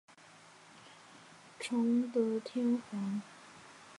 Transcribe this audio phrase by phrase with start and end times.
[1.59, 3.21] 崇德天皇。